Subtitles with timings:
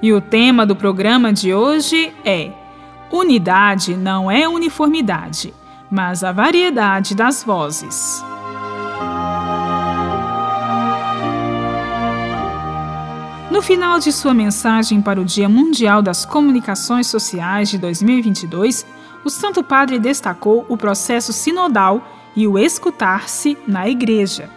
[0.00, 2.52] E o tema do programa de hoje é:
[3.10, 5.52] Unidade não é uniformidade,
[5.90, 8.22] mas a variedade das vozes.
[13.50, 18.86] No final de sua mensagem para o Dia Mundial das Comunicações Sociais de 2022,
[19.24, 22.06] o Santo Padre destacou o processo sinodal
[22.36, 24.48] e o escutar-se na Igreja.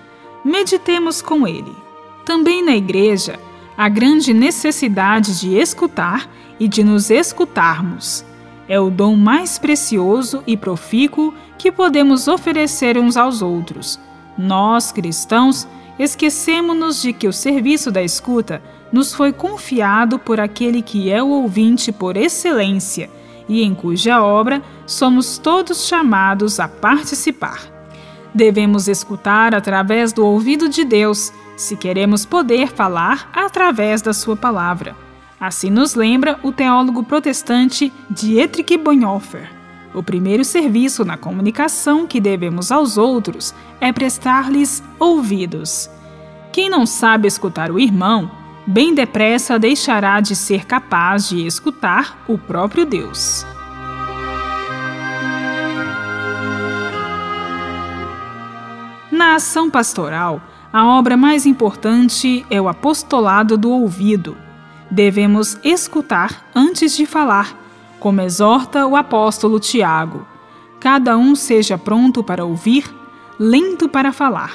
[0.46, 1.76] Meditemos com ele.
[2.24, 3.40] Também na Igreja,
[3.82, 8.24] a grande necessidade de escutar e de nos escutarmos.
[8.68, 14.00] É o dom mais precioso e profícuo que podemos oferecer uns aos outros.
[14.38, 21.10] Nós, cristãos, esquecemos-nos de que o serviço da escuta nos foi confiado por aquele que
[21.10, 23.10] é o ouvinte por excelência
[23.50, 27.64] e em cuja obra somos todos chamados a participar.
[28.32, 34.96] Devemos escutar através do ouvido de Deus, se queremos poder falar através da Sua palavra.
[35.40, 39.48] Assim nos lembra o teólogo protestante Dietrich Bonhoeffer.
[39.94, 45.90] O primeiro serviço na comunicação que devemos aos outros é prestar-lhes ouvidos.
[46.52, 48.32] Quem não sabe escutar o irmão,
[48.66, 53.46] bem depressa deixará de ser capaz de escutar o próprio Deus.
[59.12, 60.42] Na ação pastoral,
[60.74, 64.38] a obra mais importante é o apostolado do ouvido.
[64.90, 67.58] Devemos escutar antes de falar,
[68.00, 70.26] como exorta o apóstolo Tiago.
[70.80, 72.86] Cada um seja pronto para ouvir,
[73.38, 74.54] lento para falar.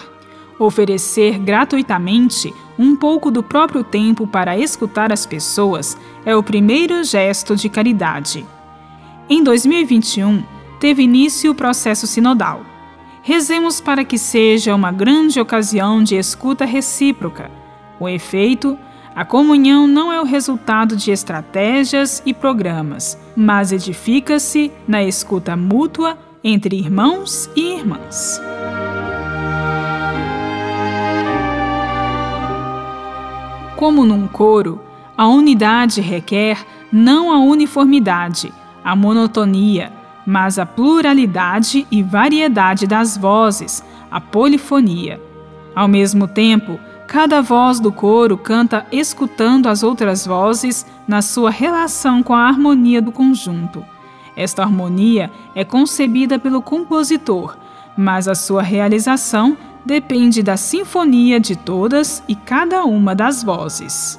[0.58, 7.54] Oferecer gratuitamente um pouco do próprio tempo para escutar as pessoas é o primeiro gesto
[7.54, 8.46] de caridade.
[9.28, 10.42] Em 2021,
[10.80, 12.75] teve início o processo sinodal.
[13.26, 17.50] Rezemos para que seja uma grande ocasião de escuta recíproca.
[17.98, 18.78] O efeito,
[19.16, 26.16] a comunhão não é o resultado de estratégias e programas, mas edifica-se na escuta mútua
[26.44, 28.40] entre irmãos e irmãs.
[33.74, 34.80] Como num coro,
[35.18, 38.52] a unidade requer não a uniformidade,
[38.84, 39.92] a monotonia,
[40.26, 45.20] mas a pluralidade e variedade das vozes, a polifonia.
[45.74, 52.22] Ao mesmo tempo, cada voz do coro canta escutando as outras vozes na sua relação
[52.22, 53.84] com a harmonia do conjunto.
[54.36, 57.56] Esta harmonia é concebida pelo compositor,
[57.96, 64.18] mas a sua realização depende da sinfonia de todas e cada uma das vozes.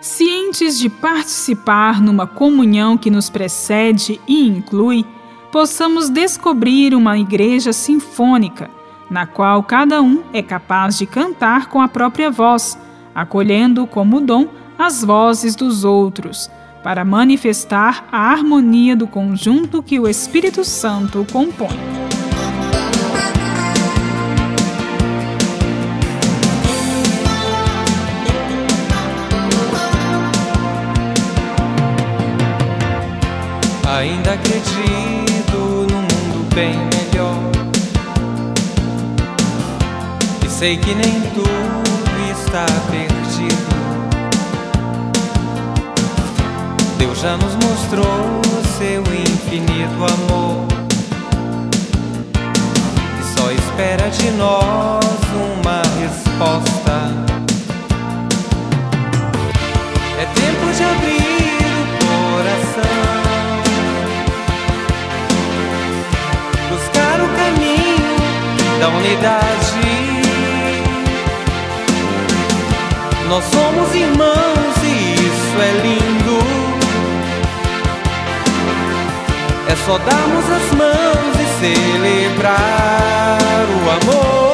[0.00, 5.06] Cientes de participar numa comunhão que nos precede e inclui,
[5.54, 8.68] possamos descobrir uma igreja sinfônica,
[9.08, 12.76] na qual cada um é capaz de cantar com a própria voz,
[13.14, 16.50] acolhendo como dom as vozes dos outros,
[16.82, 22.03] para manifestar a harmonia do conjunto que o Espírito Santo compõe.
[40.64, 41.82] Sei que nem tudo
[42.32, 43.74] está perdido.
[46.96, 48.40] Deus já nos mostrou
[48.78, 50.66] seu infinito amor.
[53.20, 55.04] E só espera de nós
[55.36, 57.12] uma resposta.
[60.18, 63.04] É tempo de abrir o coração.
[68.80, 69.43] da unidade.
[73.28, 76.38] Nós somos irmãos e isso é lindo.
[79.66, 83.38] É só darmos as mãos e celebrar
[83.82, 84.53] o amor.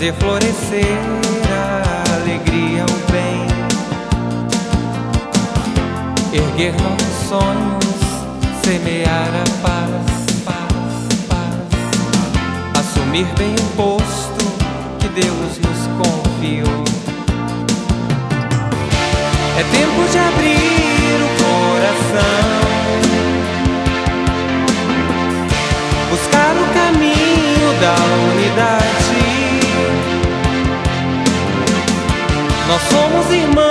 [0.00, 0.98] Fazer florescer
[1.52, 3.46] a alegria, o bem,
[6.32, 8.00] erguer nossos sonhos,
[8.64, 9.90] semear a paz,
[10.42, 14.44] paz, paz, assumir bem o posto
[15.00, 16.84] que Deus nos confiou.
[19.58, 22.49] É tempo de abrir o coração.
[32.70, 33.69] Nós somos irmãos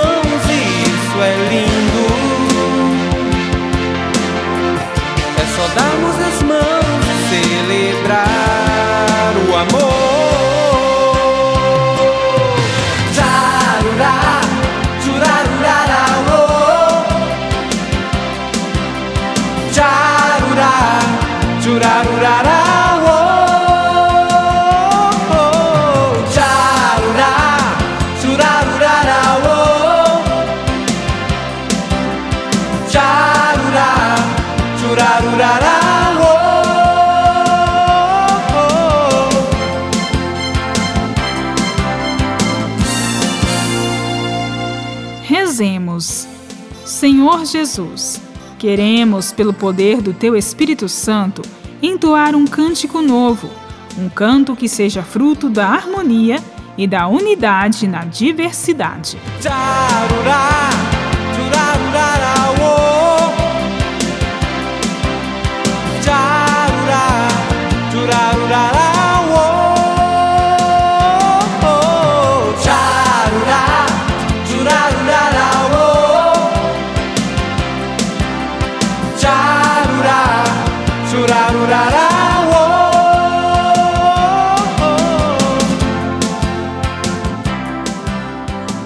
[47.00, 48.20] Senhor Jesus,
[48.58, 51.40] queremos, pelo poder do Teu Espírito Santo,
[51.80, 53.48] entoar um cântico novo,
[53.96, 56.44] um canto que seja fruto da harmonia
[56.76, 59.16] e da unidade na diversidade.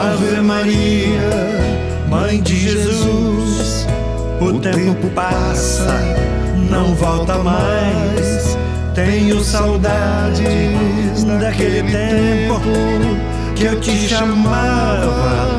[0.00, 1.30] Ave Maria,
[2.08, 3.86] Mãe de Jesus,
[4.40, 5.94] o tempo passa,
[6.70, 8.56] não volta mais.
[8.94, 12.60] Tenho saudades daquele tempo
[13.54, 15.49] que eu te chamava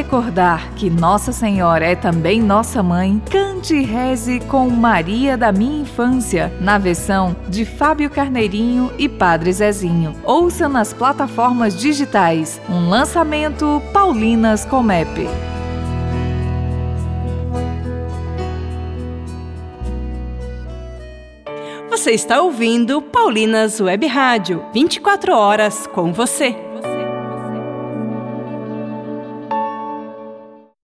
[0.00, 5.82] recordar que Nossa Senhora é também nossa mãe, cante e reze com Maria da Minha
[5.82, 10.14] Infância, na versão de Fábio Carneirinho e Padre Zezinho.
[10.24, 12.58] Ouça nas plataformas digitais.
[12.66, 15.28] Um lançamento Paulinas Comep.
[21.90, 26.69] Você está ouvindo Paulinas Web Rádio, 24 horas com você.